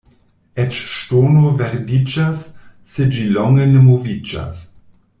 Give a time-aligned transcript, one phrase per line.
[0.63, 2.41] Eĉ ŝtono verdiĝas,
[2.95, 4.65] se ĝi longe ne moviĝas.